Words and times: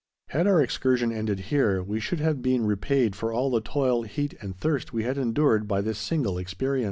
Had 0.29 0.47
our 0.47 0.59
excursion 0.63 1.11
ended 1.11 1.39
here, 1.51 1.83
we 1.83 1.99
should 1.99 2.19
have 2.19 2.41
been 2.41 2.65
repaid 2.65 3.15
for 3.15 3.31
all 3.31 3.51
the 3.51 3.61
toil, 3.61 4.01
heat, 4.01 4.33
and 4.41 4.57
thirst 4.57 4.91
we 4.91 5.03
had 5.03 5.15
endured, 5.19 5.67
by 5.67 5.81
this 5.81 5.99
single 5.99 6.39
experience. 6.39 6.79